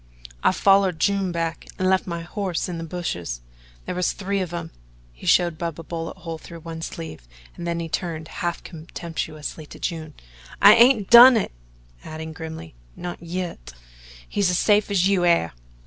"I 0.43 0.51
follered 0.51 0.97
June 0.99 1.31
back 1.31 1.67
an' 1.77 1.85
left 1.87 2.07
my 2.07 2.21
hoss 2.21 2.67
in 2.67 2.79
the 2.79 2.83
bushes. 2.83 3.41
There 3.85 3.93
was 3.93 4.13
three 4.13 4.41
of 4.41 4.51
'em." 4.51 4.71
He 5.13 5.27
showed 5.27 5.59
Bub 5.59 5.79
a 5.79 5.83
bullet 5.83 6.17
hole 6.17 6.39
through 6.39 6.61
one 6.61 6.81
sleeve 6.81 7.27
and 7.55 7.67
then 7.67 7.79
he 7.79 7.87
turned 7.87 8.27
half 8.41 8.63
contemptuously 8.63 9.67
to 9.67 9.77
June: 9.77 10.15
"I 10.59 10.73
hain't 10.73 11.11
done 11.11 11.37
it" 11.37 11.51
adding 12.03 12.33
grimly 12.33 12.73
"not 12.95 13.21
yit. 13.21 13.73
He's 14.27 14.49
as 14.49 14.57
safe 14.57 14.89
as 14.89 15.07
you 15.07 15.23
air. 15.23 15.53